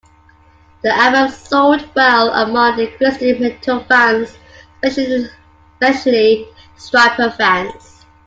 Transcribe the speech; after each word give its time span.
The 0.81 0.89
album 0.91 1.29
sold 1.29 1.87
well 1.95 2.33
among 2.33 2.75
the 2.75 2.87
Christian 2.87 3.39
metal 3.39 3.81
fans, 3.81 4.35
especially 4.83 6.47
Stryper 6.75 7.37
fans. 7.37 8.03